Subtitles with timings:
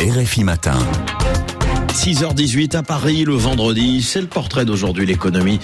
[0.00, 1.59] RFI Matin.
[1.92, 5.58] 6h18 à Paris le vendredi, c'est le portrait d'aujourd'hui l'économie.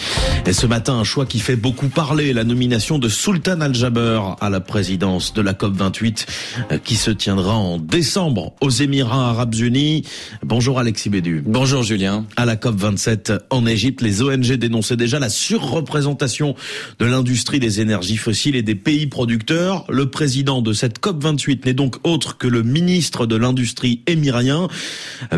[0.44, 4.50] Et ce matin, un choix qui fait beaucoup parler, la nomination de Sultan Al-Jaber à
[4.50, 6.26] la présidence de la COP28
[6.72, 10.02] euh, qui se tiendra en décembre aux Émirats Arabes Unis.
[10.42, 11.44] Bonjour Alexis Bédu.
[11.46, 12.26] Bonjour Julien.
[12.36, 16.56] À la COP27 en Égypte, les ONG dénonçaient déjà la surreprésentation
[16.98, 19.84] de l'industrie des énergies fossiles et des pays producteurs.
[19.88, 24.68] Le président de cette COP28 n'est donc autre que le ministre de l'industrie émirien,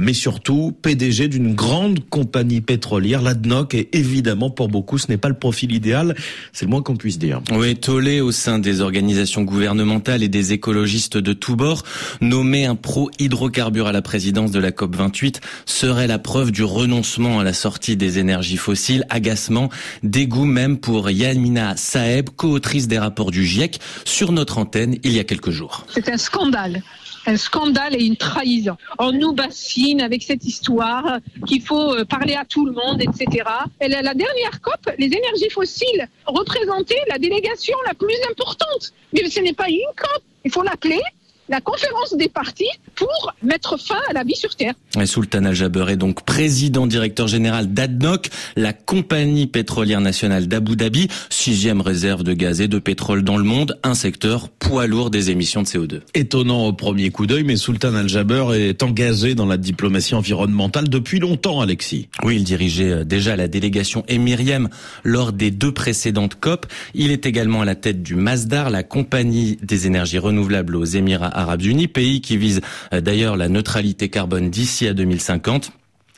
[0.01, 5.29] mais surtout PDG d'une grande compagnie pétrolière, l'ADNOC, et évidemment pour beaucoup ce n'est pas
[5.29, 6.15] le profil idéal,
[6.53, 7.41] c'est le moins qu'on puisse dire.
[7.53, 11.83] Oui, tollé au sein des organisations gouvernementales et des écologistes de tous bords,
[12.21, 17.45] nommer un pro-hydrocarbure à la présidence de la COP28 serait la preuve du renoncement à
[17.45, 19.69] la sortie des énergies fossiles, agacement,
[20.03, 25.19] dégoût même pour Yamina Saeb, co-autrice des rapports du GIEC, sur notre antenne il y
[25.19, 25.87] a quelques jours.
[25.93, 26.83] C'est un scandale
[27.29, 28.77] un scandale et une trahison.
[28.99, 33.45] On nous bassine avec cette histoire qu'il faut euh, parler à tout le monde, etc.
[33.83, 38.93] Et la dernière COP, les énergies fossiles représentaient la délégation la plus importante.
[39.13, 41.01] Mais ce n'est pas une COP, il faut l'appeler
[41.49, 44.75] la conférence des partis pour mettre fin à la vie sur Terre.
[45.01, 51.09] Et Sultan Al-Jaber est donc président directeur général d'ADNOC, la compagnie pétrolière nationale d'Abu Dhabi,
[51.31, 55.31] sixième réserve de gaz et de pétrole dans le monde, un secteur poids lourd des
[55.31, 56.01] émissions de CO2.
[56.15, 61.19] Étonnant au premier coup d'œil, mais Sultan Al-Jaber est engagé dans la diplomatie environnementale depuis
[61.19, 62.09] longtemps, Alexis.
[62.23, 64.69] Oui, il dirigeait euh, déjà la délégation émirienne
[65.05, 66.67] lors des deux précédentes COP.
[66.95, 71.38] Il est également à la tête du Masdar, la compagnie des énergies renouvelables aux Émirats
[71.39, 72.61] Arabes Unis, pays qui vise
[72.93, 75.73] euh, d'ailleurs la neutralité carbone d'ici à 2050.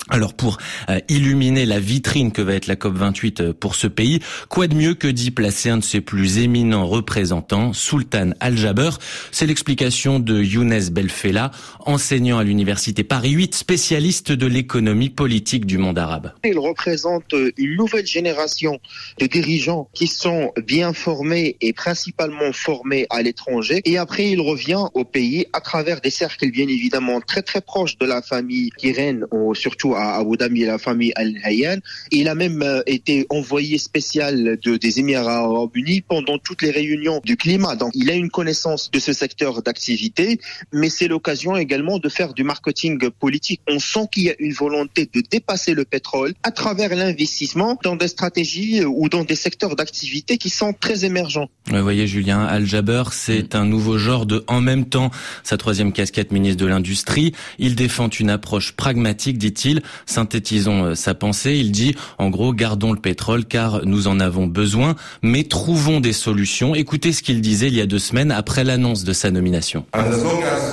[0.09, 4.21] Alors pour euh, illuminer la vitrine que va être la COP28 euh, pour ce pays,
[4.49, 8.91] quoi de mieux que d'y placer un de ses plus éminents représentants, Sultan Al-Jaber?
[9.31, 15.79] C'est l'explication de Younes Belfela, enseignant à l'université Paris 8, spécialiste de l'économie politique du
[15.79, 16.33] monde arabe.
[16.45, 18.81] Il représente euh, une nouvelle génération
[19.21, 23.81] de dirigeants qui sont bien formés et principalement formés à l'étranger.
[23.85, 27.99] Et après, il revient au pays à travers des cercles bien évidemment très très proches
[27.99, 29.25] de la famille qui règne
[29.55, 31.79] surtout à Abu Dhabi et la famille Al-Hayyan.
[32.11, 36.71] Il a même euh, été envoyé spécial de, des Émirats Arabes Unis pendant toutes les
[36.71, 37.77] réunions du climat.
[37.77, 40.41] Donc, il a une connaissance de ce secteur d'activité,
[40.73, 43.61] mais c'est l'occasion également de faire du marketing politique.
[43.69, 47.97] On sent qu'il y a une volonté de dépasser le pétrole à travers l'investissement dans
[47.97, 51.49] des stratégies ou dans des secteurs d'activité qui sont très émergents.
[51.67, 55.11] Vous voyez, Julien, Al-Jaber, c'est un nouveau genre de en même temps.
[55.45, 61.15] Sa troisième casquette ministre de l'Industrie, il défend une approche pragmatique, dit-il, Synthétisons euh, sa
[61.15, 61.57] pensée.
[61.57, 66.13] Il dit, en gros, gardons le pétrole car nous en avons besoin, mais trouvons des
[66.13, 66.75] solutions.
[66.75, 69.85] Écoutez ce qu'il disait il y a deux semaines après l'annonce de sa nomination.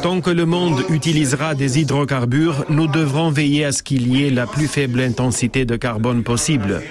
[0.01, 4.29] Tant que le monde utilisera des hydrocarbures, nous devrons veiller à ce qu'il y ait
[4.29, 6.81] la plus faible intensité de carbone possible.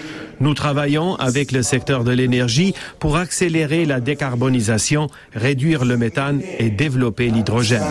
[0.41, 6.70] Nous travaillons avec le secteur de l'énergie pour accélérer la décarbonisation, réduire le méthane et
[6.70, 7.82] développer l'hydrogène.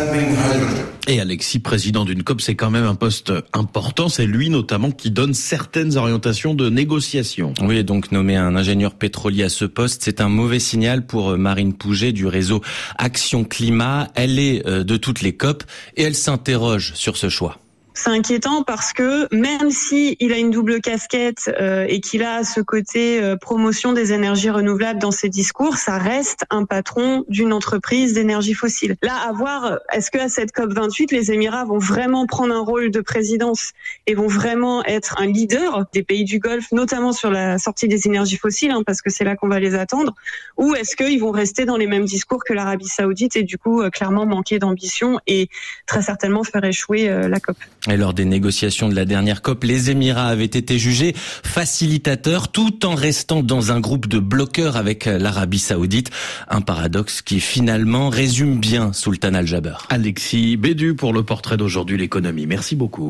[1.07, 4.09] Et Alexis, président d'une COP, c'est quand même un poste important.
[4.09, 7.53] C'est lui notamment qui donne certaines orientations de négociation.
[7.61, 11.37] Oui, donc nommer un ingénieur pétrolier à ce poste, c'est un mauvais signal pour euh,
[11.37, 12.61] Marine Pouget du réseau
[12.97, 14.09] Action Climat.
[14.15, 15.63] Elle est euh, de toutes les COP
[15.95, 17.59] et elle s'interroge sur ce choix.
[17.97, 22.43] C'est inquiétant parce que même si il a une double casquette euh, et qu'il a
[22.43, 27.53] ce côté euh, promotion des énergies renouvelables dans ses discours, ça reste un patron d'une
[27.53, 28.97] entreprise d'énergie fossile.
[29.01, 32.59] Là, à voir, est-ce que à cette COP 28, les Émirats vont vraiment prendre un
[32.59, 33.71] rôle de présidence
[34.07, 38.07] et vont vraiment être un leader des pays du Golfe, notamment sur la sortie des
[38.07, 40.13] énergies fossiles, hein, parce que c'est là qu'on va les attendre,
[40.57, 43.81] ou est-ce qu'ils vont rester dans les mêmes discours que l'Arabie Saoudite et du coup
[43.81, 45.47] euh, clairement manquer d'ambition et
[45.87, 47.55] très certainement faire échouer la COP?
[47.89, 52.85] Et lors des négociations de la dernière COP, les Émirats avaient été jugés facilitateurs tout
[52.85, 56.09] en restant dans un groupe de bloqueurs avec l'Arabie Saoudite.
[56.49, 59.75] Un paradoxe qui finalement résume bien Sultan Al-Jaber.
[59.89, 62.47] Alexis Bédu pour le portrait d'aujourd'hui l'économie.
[62.47, 63.03] Merci beaucoup.